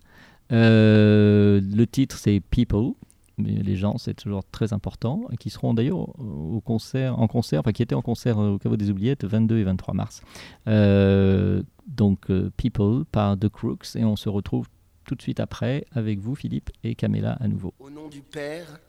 [0.51, 2.91] Euh, le titre, c'est People.
[3.37, 7.61] mais les gens, c'est toujours très important, et qui seront d'ailleurs au concert, en concert,
[7.61, 10.21] enfin qui étaient en concert au Caveau des Oubliettes 22 et 23 mars.
[10.67, 14.67] Euh, donc euh, People par The Crooks, et on se retrouve
[15.05, 17.73] tout de suite après avec vous, Philippe et Camilla à nouveau.
[17.79, 18.79] Au nom du Père,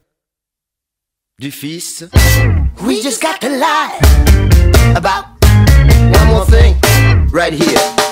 [1.40, 2.04] du Fils,
[2.82, 3.98] we just got to lie
[4.94, 5.24] about
[6.12, 6.76] one more thing
[7.30, 8.09] right here.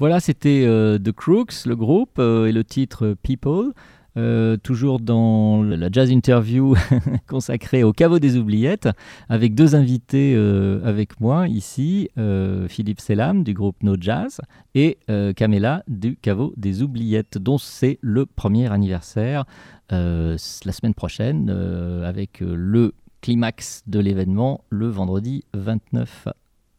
[0.00, 3.72] Voilà, c'était euh, The Crooks, le groupe, euh, et le titre euh, People.
[4.62, 6.74] Toujours dans la jazz interview
[7.28, 8.88] consacrée au caveau des oubliettes,
[9.30, 10.34] avec deux invités
[10.84, 12.10] avec moi ici,
[12.68, 14.42] Philippe Selam du groupe No Jazz
[14.74, 14.98] et
[15.36, 19.46] Camilla du caveau des oubliettes, dont c'est le premier anniversaire
[19.90, 21.48] la semaine prochaine,
[22.04, 26.28] avec le climax de l'événement le vendredi 29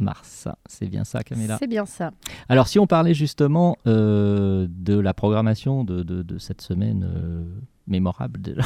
[0.02, 0.48] mars.
[0.68, 1.58] C'est bien ça, Camilla?
[1.60, 2.12] C'est bien ça.
[2.50, 7.44] alors, si on parlait justement euh, de la programmation de, de- de cette semaine euh,
[7.88, 8.62] mémorable déjà,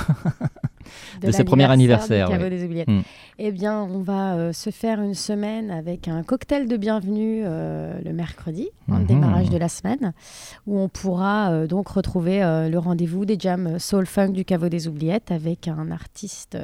[1.22, 2.28] de, ce premier anniversaire.
[2.28, 2.50] du Caveau ouais.
[2.50, 2.88] des Oubliettes.
[2.88, 3.02] Mm.
[3.40, 8.12] Eh bien, on va euh, se faire une semaine avec un cocktail de bienvenue le
[8.14, 9.06] mercredi, en Mhm.
[9.06, 10.14] démarrage de la semaine,
[10.68, 15.32] où on pourra donc retrouver le rendez-vous des jams soul funk du Caveau des Oubliettes
[15.32, 16.58] avec un artiste.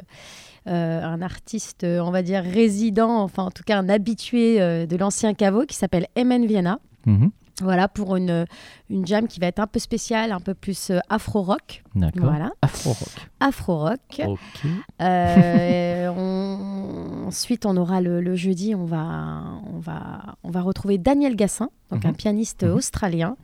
[0.68, 4.86] Euh, un artiste, euh, on va dire résident, enfin en tout cas un habitué euh,
[4.86, 6.78] de l'ancien caveau qui s'appelle Emen Vienna.
[7.06, 7.30] Mhm.
[7.60, 8.46] Voilà, pour une,
[8.90, 11.82] une jam qui va être un peu spéciale, un peu plus afro-rock.
[11.94, 12.24] D'accord.
[12.24, 12.50] Voilà.
[12.62, 13.28] Afro-rock.
[13.40, 14.22] Afro-rock.
[15.00, 20.98] Euh, on- ensuite, on aura le, le jeudi, on va, on, va, on va retrouver
[20.98, 22.10] Daniel Gassin, donc Mhm.
[22.10, 22.72] un pianiste Mhm.
[22.72, 23.36] australien,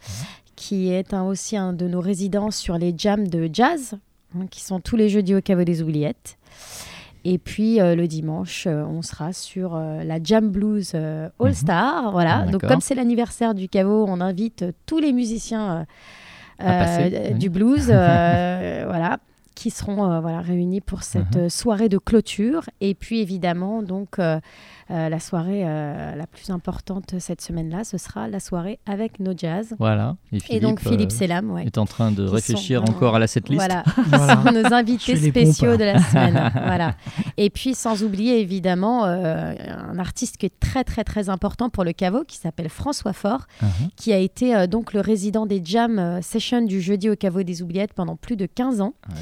[0.56, 3.94] qui est un- aussi un de nos résidents sur les jams de jazz,
[4.36, 6.38] hein, qui sont tous les jeudis au Caveau des Oubliettes.
[7.24, 12.12] Et puis euh, le dimanche, euh, on sera sur euh, la Jam Blues All Star.
[12.12, 12.44] Voilà.
[12.46, 15.86] Ah, Donc comme c'est l'anniversaire du caveau, on invite tous les musiciens
[16.58, 17.38] À passer, oui.
[17.38, 19.18] du blues, voilà,
[19.58, 21.42] qui seront euh, voilà réunis pour cette Mhm.
[21.42, 22.62] euh, soirée de clôture.
[22.80, 24.38] Et puis évidemment, donc euh,
[24.92, 29.32] euh, la soirée euh, la plus importante cette semaine-là, ce sera la soirée avec No
[29.36, 29.74] Jazz.
[29.80, 30.16] Voilà.
[30.32, 31.64] Et, Et donc Philippe euh, Selam, ouais.
[31.64, 33.58] est en train de réfléchir sont- encore à la setlist.
[33.60, 34.36] Voilà, Voilà.
[34.42, 36.52] qui sont nos invités spéciaux de la semaine.
[36.54, 36.94] voilà.
[37.36, 39.54] Et puis sans oublier évidemment euh,
[39.90, 43.48] un artiste qui est très très très important pour le caveau, qui s'appelle François Faure,
[43.60, 43.88] Mhm.
[43.96, 47.60] qui a été euh, donc le résident des jam sessions du jeudi au caveau des
[47.60, 48.94] oubliettes pendant plus de 15 ans.
[49.08, 49.14] Ouais.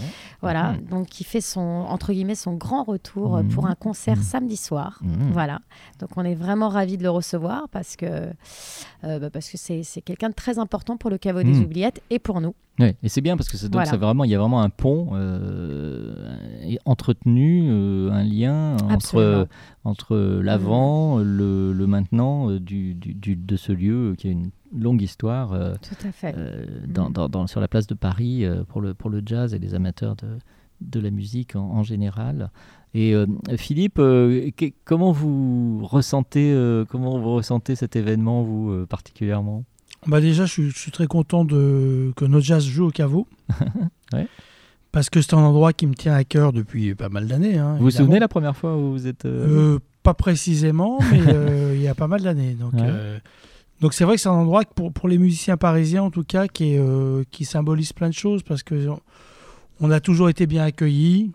[0.42, 0.84] Voilà, Mhm.
[0.90, 3.48] donc qui fait son entre guillemets son grand retour Mhm.
[3.48, 4.22] pour un concert Mhm.
[4.22, 5.00] samedi soir.
[5.32, 5.60] Voilà,
[6.00, 8.06] donc on est vraiment ravis de le recevoir parce que
[9.04, 12.18] euh, bah, parce que c'est quelqu'un de très important pour le caveau des oubliettes et
[12.18, 12.54] pour nous.
[12.78, 13.90] Ouais, et c'est bien parce que c'est- donc Voilà.
[13.90, 18.92] ça vraiment, il y a vraiment un pont euh, et entretenu, euh, un lien entre,
[18.92, 19.46] Absolument.
[19.84, 24.30] entre l'avant, le, le maintenant euh, du, du- du- de ce lieu euh, qui a
[24.30, 26.34] une longue histoire euh, Tout à fait.
[26.36, 29.54] euh, dans- dans- dans- sur la place de Paris euh, pour, le, pour le jazz
[29.54, 30.26] et les amateurs de,
[30.82, 32.50] de la musique en, en général.
[32.94, 38.70] Et euh, Philippe, euh, que- comment vous ressentez euh, comment vous ressentez cet événement vous
[38.70, 39.64] euh, particulièrement?
[40.06, 43.26] Bah déjà, je suis, je suis très content de, que No Jazz joue au caveau.
[44.12, 44.28] Ouais.
[44.92, 47.58] Parce que c'est un endroit qui me tient à cœur depuis pas mal d'années.
[47.58, 51.20] hein, Vous vous souvenez la première fois où vous êtes euh, Euh, Pas précisément, mais
[51.26, 52.54] euh, il y a pas mal d'années.
[52.54, 53.20] Donc, Ouais.
[53.80, 56.22] donc c'est vrai que c'est un endroit que pour, pour les musiciens parisiens, en tout
[56.22, 59.00] cas, qui, est, qui symbolise plein de choses parce que on-
[59.80, 61.32] on a toujours été bien accueillis.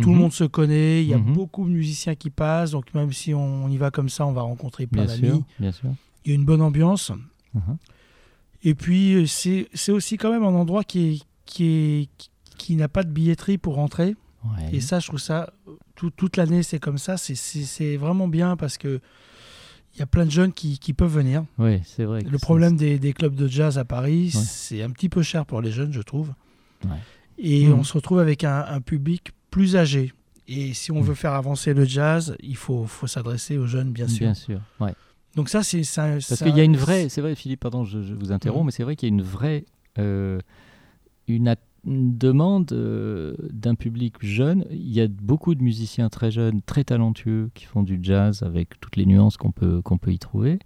[0.00, 0.14] Tout Mhm.
[0.14, 1.34] le monde se connaît, il y a Mhm.
[1.34, 4.42] beaucoup de musiciens qui passent, donc même si on y va comme ça, on va
[4.42, 5.44] rencontrer plein d'amis.
[5.58, 5.90] bien sûr.
[6.24, 7.12] Il y a une bonne ambiance.
[7.54, 7.76] Mhm.
[8.62, 12.08] Et puis, euh, c'est aussi quand même un endroit qui, est, qui, est,
[12.58, 14.16] qui, n'a pas de billetterie pour rentrer.
[14.44, 14.68] Ouais.
[14.74, 15.52] Et ça, je trouve ça,
[15.94, 17.16] tout- toute l'année, c'est comme ça.
[17.16, 19.00] C'est- vraiment bien parce que
[19.94, 21.44] il y a plein de jeunes qui, qui peuvent venir.
[21.58, 22.20] Oui, c'est vrai.
[22.22, 24.42] Le problème des, des clubs de jazz à Paris, Ouais.
[24.46, 26.32] c'est un petit peu cher pour les jeunes, je trouve.
[26.84, 26.90] Ouais.
[27.38, 27.80] Et Mhm.
[27.80, 30.12] on se retrouve avec un, un public plus âgé.
[30.46, 31.02] Et si on Mhm.
[31.06, 34.26] veut faire avancer le jazz, il faut, faut s'adresser aux jeunes, bien sûr.
[34.26, 34.94] Bien sûr, ouais.
[35.36, 36.08] Donc ça, c'est ça.
[36.12, 38.72] Parce qu'il y a une vraie, c'est vrai, Philippe, pardon, je, je vous interromps, mais
[38.72, 39.64] c'est vrai qu'il y a une vraie,
[39.98, 40.40] euh,
[41.28, 44.64] une demande euh, d'un public jeune.
[44.70, 48.80] Il y a beaucoup de musiciens très jeunes, très talentueux, qui font du jazz avec
[48.80, 50.58] toutes les nuances qu'on peut qu'on peut y trouver.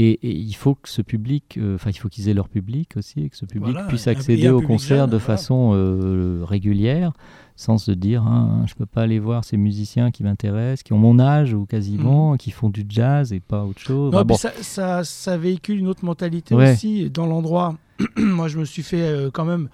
[0.00, 2.90] Et, et il faut que ce public, euh, enfin, il faut qu'ils aient leur public
[2.96, 5.16] aussi, et que ce public Voilà, puisse accéder et un au public concert jeune, de
[5.16, 5.24] voilà.
[5.36, 7.12] façon euh, régulière,
[7.56, 10.98] sans se dire, Ah, je peux pas aller voir ces musiciens qui m'intéressent, qui ont
[10.98, 14.12] mon âge ou quasiment, qui font du jazz et pas autre chose.
[14.12, 14.36] Non, bon.
[14.36, 16.72] ça, ça, ça véhicule une autre mentalité Ouais.
[16.74, 17.76] aussi dans l'endroit.
[18.16, 19.68] Moi, je me suis fait euh, quand même.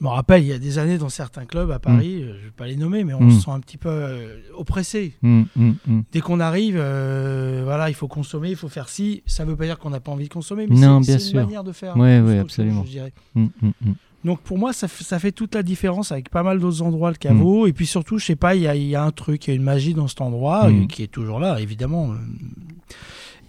[0.00, 2.38] Je me rappelle, il y a des années, dans certains clubs à Paris, euh, je
[2.38, 3.30] ne vais pas les nommer, mais on Mm.
[3.32, 5.14] se sent un petit peu euh, oppressé.
[5.22, 6.00] Mm, mm, mm.
[6.12, 9.22] Dès qu'on arrive, euh, voilà, il faut consommer, il faut faire ci.
[9.26, 11.40] Ça ne veut pas dire qu'on n'a pas envie de consommer, mais c'est une sûr.
[11.40, 11.96] manière de faire.
[11.96, 12.84] Ouais, trouve, absolument.
[12.84, 13.12] je dirais.
[13.34, 13.92] Mm, mm, mm.
[14.24, 17.66] Donc pour moi, ça, fait toute la différence avec pas mal d'autres endroits, le caveau.
[17.66, 19.50] Et puis surtout, je sais pas, il y a, il y a un truc, il
[19.50, 20.86] y a une magie dans cet endroit Mm.
[20.88, 22.14] qui est toujours là, évidemment.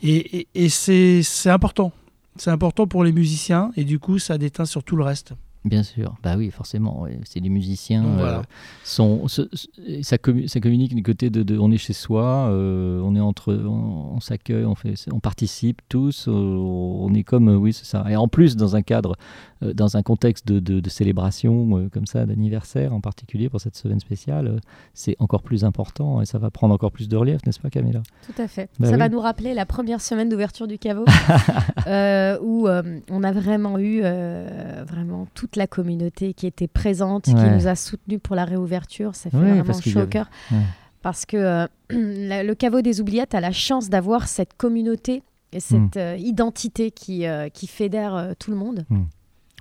[0.04, 1.92] Et, et- et c'est c'est important.
[2.38, 5.34] C'est important pour les musiciens et du coup, ça déteint sur tout le reste.
[5.66, 7.02] Bien sûr, bah oui, forcément.
[7.02, 7.20] ouais.
[7.26, 8.04] C'est les musiciens.
[8.04, 8.42] Donc, euh,
[8.86, 9.68] sont, se- se-
[10.04, 13.20] ça, commu- ça communique du côté de, de- on est chez soi, euh, on est
[13.20, 17.84] entre, on, on s'accueille, on fait, on participe tous, euh, on est comme, oui, c'est
[17.86, 18.06] ça.
[18.10, 19.18] Et en plus, dans un cadre,
[19.62, 23.76] dans un contexte de, de- de célébration euh, comme ça, d'anniversaire en particulier pour cette
[23.76, 24.58] semaine spéciale, euh,
[24.94, 28.02] c'est encore plus important et ça va prendre encore plus de relief, n'est-ce pas, Camilla?
[28.26, 28.70] Tout à fait.
[28.80, 29.00] Bah ça oui.
[29.00, 31.06] va nous rappeler la première semaine d'ouverture du caveau,
[31.88, 37.26] euh, où euh, on a vraiment eu euh, vraiment toute la communauté qui était présente,
[37.26, 39.16] qui nous a soutenus pour la réouverture.
[39.16, 40.30] Ça fait Ouais, vraiment chaud au cœur.
[40.52, 40.58] Ouais.
[41.02, 45.60] Parce que euh, la- le caveau des oubliettes a la chance d'avoir cette communauté et
[45.60, 45.92] cette Mm.
[45.98, 48.86] euh, identité qui, euh, qui fédère euh, tout le monde.
[48.90, 49.04] Mm.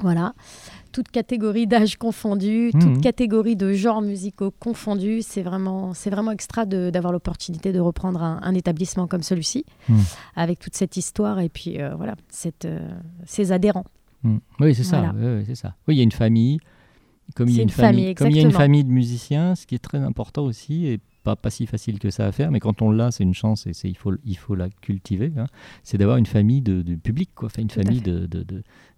[0.00, 0.32] Voilà,
[0.92, 2.80] toute catégorie d'âge confondue, Mhm.
[2.80, 8.22] toute catégorie de genres musicaux confondus, c'est vraiment, c'est vraiment extra d'avoir l'opportunité de reprendre
[8.22, 9.98] un, un établissement comme celui-ci, Mhm.
[10.36, 12.88] avec toute cette histoire et puis euh, voilà, cette, euh,
[13.26, 13.84] ces adhérents.
[14.22, 14.36] Mm.
[14.60, 15.00] Oui, c'est ça.
[15.00, 15.36] Voilà.
[15.36, 15.74] ouais, c'est ça.
[15.86, 16.58] Oui, il y a une famille.
[17.36, 19.54] Comme il y a une, famille, famille, comme il y a une famille de musiciens,
[19.54, 22.50] ce qui est très important aussi, et pas, pas si facile que ça à faire,
[22.50, 25.30] mais quand on l'a, c'est une chance et c'est, il, faut, il faut la cultiver.
[25.36, 25.44] hein.
[25.84, 27.46] C'est d'avoir une famille de, de public, quoi.
[27.46, 28.24] Enfin, une Tout famille de-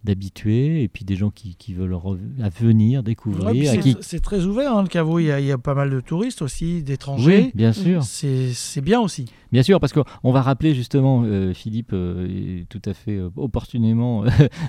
[0.05, 1.97] d'habitués et puis des gens qui, qui veulent
[2.43, 3.71] à venir, Ouais, découvrir.
[3.71, 3.97] à c'est- qui...
[4.01, 5.19] C'est très ouvert, hein, le caveau.
[5.19, 7.45] Il y, a, il y a pas mal de touristes aussi, d'étrangers.
[7.47, 8.03] Oui, bien sûr.
[8.03, 9.27] C'est c'est bien aussi.
[9.53, 14.25] Bien sûr, parce qu'on va rappeler justement, euh, Philippe euh, tout à fait euh, opportunément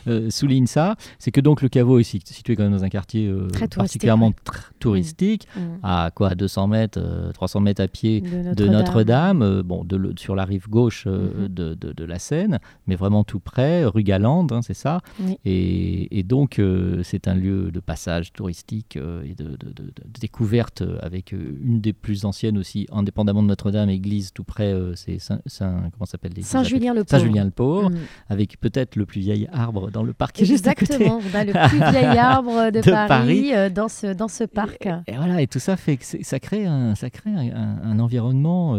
[0.08, 2.90] euh, souligne ça, c'est que donc le caveau est si- situé quand même dans un
[2.90, 4.34] quartier euh, Très particulièrement ouais.
[4.46, 5.60] tr- touristique, Mm.
[5.84, 9.42] à quoi 200 mètres, euh, 300 mètres à pied De Notre-Dame.
[9.44, 11.48] Euh, bon, de le- sur la rive gauche euh, Mhm.
[11.50, 15.02] de, de- de la Seine, mais vraiment tout près, rue Galande, hein, c'est ça.
[15.26, 15.38] Oui.
[15.46, 19.84] Et, et donc euh, c'est un lieu de passage touristique euh, et de, de- de-
[19.84, 24.74] de découverte avec euh, une des plus anciennes aussi, indépendamment de Notre-Dame, église tout près,
[24.74, 27.10] euh, c'est Saint, Saint- comment s'appelle Saint-Julien-le-Pauvre.
[27.10, 27.96] Saint-Julien-le-Pauvre, Mm.
[28.30, 30.94] avec peut-être le plus vieil arbre dans le parc est juste à côté.
[30.94, 33.72] Exactement, on a le plus vieil arbre de, Paris, Paris.
[33.74, 34.86] dans, ce, dans ce parc.
[35.08, 38.00] Et voilà, et tout ça fait que ça crée un, ça crée un, un- un
[38.00, 38.76] environnement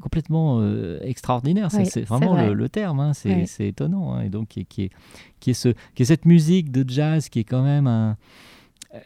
[0.00, 1.70] complètement euh, extraordinaire.
[1.70, 2.48] C'est- Oui, c'est c'est vraiment vrai.
[2.48, 3.00] le, le terme.
[3.00, 3.12] hein.
[3.14, 3.66] C'est Oui.
[3.66, 4.14] étonnant.
[4.14, 4.22] hein.
[4.22, 4.90] Et donc, qui est, qui, est,
[5.40, 8.16] qui, est ce, qui est cette musique de jazz qui est quand même un,
[8.94, 9.00] euh,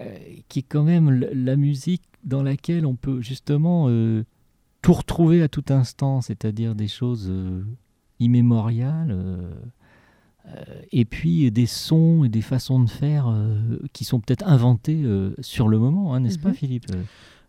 [0.48, 4.24] qui est quand même l- la musique dans laquelle on peut justement euh,
[4.82, 7.32] tout retrouver à tout instant, c'est-à-dire des choses
[8.18, 9.16] immémoriales.
[10.90, 13.32] et puis des sons et des façons de faire
[13.92, 15.04] qui sont peut-être inventés
[15.40, 16.54] sur le moment, hein, n'est-ce pas Mhm.
[16.54, 16.86] Philippe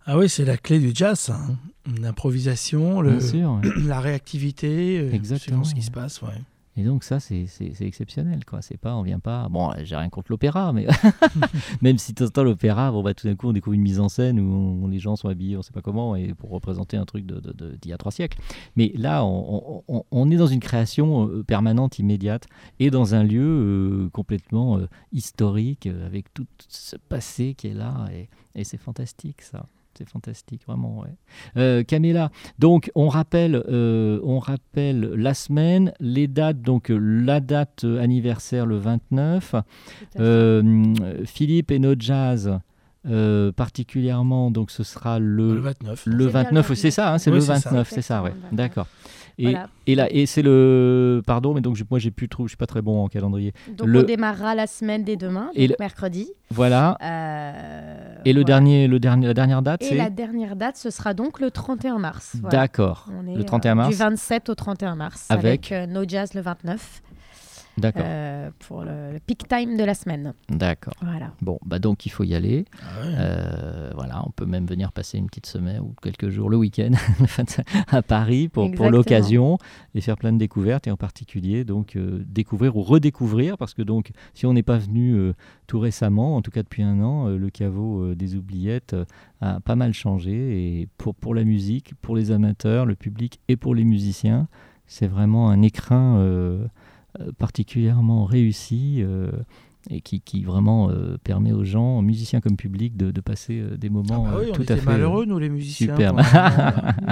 [0.06, 1.56] Ah oui, c'est la clé du jazz, hein.
[2.00, 3.62] l'improvisation, le- ouais.
[3.86, 5.86] la réactivité, euh, Exactement, suivant ce qui ouais.
[5.86, 6.22] se passe.
[6.22, 6.30] Ouais.
[6.78, 7.46] Et donc ça, c'est
[7.82, 8.62] exceptionnel, quoi.
[8.62, 9.50] C'est pas, on vient pas.
[9.50, 10.88] Bon, j'ai rien contre l'opéra, mais
[11.82, 13.82] même si de temps en temps l'opéra, bon bah tout d'un coup on découvre une
[13.82, 16.50] mise en scène où on- les gens sont habillés, on sait pas comment, et pour
[16.50, 18.40] représenter un truc de- de- de- d'il y a trois siècles.
[18.78, 22.48] Mais là, on, on- on est dans une création euh, permanente, immédiate,
[22.80, 23.44] et dans un lieu
[24.06, 28.78] euh, complètement euh, historique, euh, avec tout ce passé qui est là, et, et c'est
[28.80, 29.66] fantastique, ça.
[29.98, 31.00] C'est fantastique, vraiment.
[31.02, 31.10] Ouais.
[31.58, 37.40] Euh, Camilla, donc on rappelle, euh, on rappelle la semaine, les dates, donc euh, la
[37.40, 39.56] date anniversaire le 29,
[40.20, 40.94] euh,
[41.26, 42.60] Philippe et No Jazz.
[43.08, 46.06] euh, particulièrement, donc ce sera le, Le 29.
[46.06, 46.94] le C'est bien le 29, oui, c'est 29.
[46.94, 47.70] ça, hein, c'est Oui, le c'est ça.
[47.72, 48.30] 29, c'est ça, ouais.
[48.30, 48.58] Exactement, le 29.
[48.70, 48.88] D'accord.
[49.38, 49.68] Et, Voilà.
[49.88, 52.58] et là, et c'est le, pardon, mais donc je- moi j'ai plus trop, je suis
[52.58, 53.54] pas très bon en calendrier.
[53.78, 56.30] Donc Le- on démarrera la semaine dès demain, Et donc le- mercredi.
[56.50, 56.98] Voilà.
[57.02, 58.46] Euh, Et le voilà.
[58.46, 61.98] dernier, le dernier, la dernière date, Et la dernière date, ce sera donc le 31
[61.98, 62.36] mars.
[62.42, 62.58] Voilà.
[62.60, 63.08] D'accord.
[63.36, 63.90] Le 31 euh, mars.
[63.90, 65.26] Du 27 au 31 mars.
[65.30, 67.02] Avec Avec, euh, No Jazz le 29.
[67.78, 68.04] D'accord.
[68.06, 70.34] euh, pour le, le peak time de la semaine.
[70.50, 70.94] D'accord.
[71.02, 71.34] Voilà.
[71.42, 72.66] Bon, bah donc il faut y aller.
[72.82, 73.14] Ah ouais.
[73.18, 76.92] Euh, voilà, on peut même venir passer une petite semaine ou quelques jours le week-end
[77.88, 79.58] à Paris pour, l'occasion
[79.96, 83.82] et faire plein de découvertes et en particulier donc euh, découvrir ou redécouvrir parce que
[83.82, 85.34] donc si on n'est pas venu euh,
[85.72, 89.06] tout récemment, en tout cas depuis un an, euh, le caveau euh, des oubliettes euh,
[89.40, 93.56] a pas mal changé et pour, pour la musique, pour les amateurs, le public et
[93.56, 94.50] pour les musiciens,
[94.86, 96.20] c'est vraiment un écrin
[97.38, 98.98] particulièrement réussi.
[99.02, 99.30] euh,
[99.90, 103.78] et qui, qui vraiment euh, permet aux gens, musiciens comme public, de, de passer euh,
[103.78, 105.96] des moments Ah bah oui, euh, tout était à fait malheureux, nous les musiciens.
[105.98, 106.22] un moment.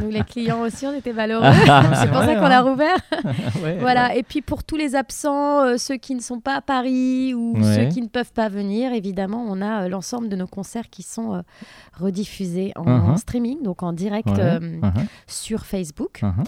[0.03, 1.41] Nous, les clients aussi, on était malheureux.
[1.95, 2.61] C'est pour vrai, ça qu'on a hein.
[2.61, 2.95] rouvert.
[3.63, 4.15] Ouais, Voilà.
[4.15, 7.55] Et puis pour tous les absents, euh, ceux qui ne sont pas à Paris ou
[7.57, 7.63] Ouais.
[7.75, 11.01] ceux qui ne peuvent pas venir, évidemment, on a euh, l'ensemble de nos concerts qui
[11.01, 11.41] sont euh,
[11.99, 14.93] rediffusés en, en streaming, donc en direct Ouais, euh, mhm,
[15.25, 16.21] sur Facebook.
[16.21, 16.43] mhm.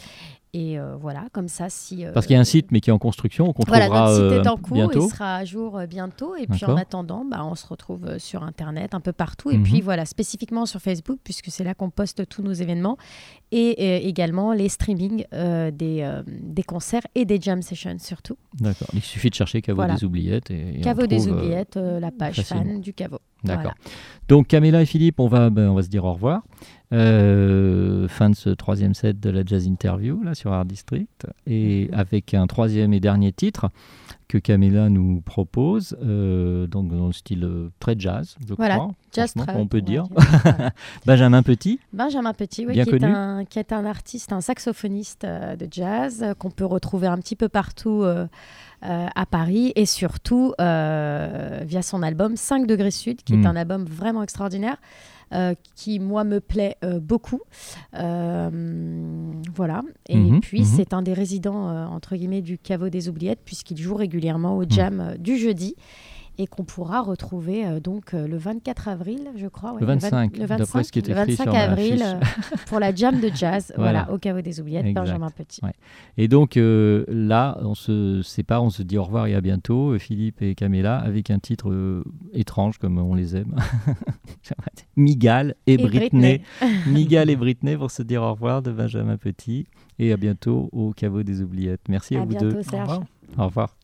[0.54, 2.06] Et euh, voilà, comme ça, si.
[2.06, 4.06] euh, Parce qu'il y a un site, mais qui est en construction, qu'on Voilà, trouvera
[4.10, 5.06] notre site euh, est en cours, bientôt.
[5.08, 6.36] il sera à jour bientôt.
[6.36, 9.50] Et puis en attendant, bah, on se retrouve sur Internet un peu partout.
[9.50, 9.64] Et Mhm.
[9.64, 12.98] puis voilà, spécifiquement sur Facebook, puisque c'est là qu'on poste tous nos événements.
[13.54, 18.36] Et euh, également les streamings des, des concerts et des jam sessions surtout.
[18.60, 18.90] D'accord.
[18.94, 19.96] Il suffit de chercher Caveau Voilà.
[19.96, 20.52] des oubliettes.
[20.52, 23.20] Et, et on Caveau des oubliettes, la page fan du Caveau.
[23.44, 23.74] D'accord.
[23.84, 23.98] Voilà.
[24.28, 26.44] Donc Caméla et Philippe, on va, ben, on va se dire au revoir.
[26.94, 31.88] Euh, fin de ce troisième set de la jazz interview là sur Art District et
[31.90, 31.98] Mhm.
[31.98, 33.70] avec un troisième et dernier titre
[34.28, 38.92] que Caméla nous propose, euh, donc dans le style euh, très jazz, je Voilà, crois.
[39.14, 40.06] Jazz on peut dire.
[41.06, 41.80] Benjamin Petit.
[41.94, 43.12] Benjamin Petit, oui, Bien qui, est connu.
[43.14, 47.36] un, qui est un artiste, un saxophoniste euh, de jazz qu'on peut retrouver un petit
[47.36, 48.04] peu partout
[48.84, 53.44] euh, à Paris et surtout euh, via son album 5 degrés sud, qui Mm.
[53.44, 54.78] est un album vraiment extraordinaire.
[55.34, 57.40] euh, qui moi me plaît euh, beaucoup
[57.96, 58.50] Euh,
[59.56, 60.66] voilà et Mhm, puis mhm.
[60.66, 65.00] c'est un des résidents entre guillemets du caveau des oubliettes puisqu'il joue régulièrement au jam
[65.00, 65.76] euh, du jeudi
[66.42, 69.74] et qu'on pourra retrouver euh, donc euh, le 24 avril, je crois.
[69.74, 72.20] ouais, Le 25, le d'après ce qui était le écrit 25 sur ma avril euh,
[72.66, 73.92] pour la jam de jazz, voilà.
[73.92, 74.12] Voilà.
[74.12, 75.06] au caveau des oubliettes, Exact.
[75.06, 75.64] Benjamin Petit.
[75.64, 75.74] Ouais.
[76.18, 80.42] Et donc là, on se sépare, on se dit au revoir et à bientôt, Philippe
[80.42, 83.56] et Camilla, avec un titre étrange comme on les aime.
[84.98, 86.42] Migal et, Et Britney.
[86.60, 86.82] Britney.
[86.88, 89.68] Migal et Britney pour se dire au revoir de Benjamin Petit.
[90.00, 91.82] Et à bientôt au caveau des oubliettes.
[91.88, 92.64] Merci à, À vous bientôt, deux.
[92.64, 93.00] Serge.
[93.38, 93.76] Au revoir.